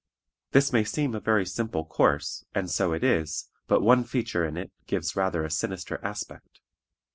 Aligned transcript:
This 0.49 0.73
may 0.73 0.83
seem 0.83 1.13
a 1.13 1.19
very 1.19 1.45
simple 1.45 1.85
course, 1.85 2.43
and 2.55 2.71
so 2.71 2.91
it 2.91 3.03
is, 3.03 3.51
but 3.67 3.83
one 3.83 4.03
feature 4.03 4.43
in 4.43 4.57
it 4.57 4.71
gives 4.87 5.15
rather 5.15 5.43
a 5.45 5.51
sinister 5.51 6.03
aspect. 6.03 6.59